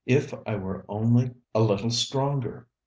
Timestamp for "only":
0.89-1.35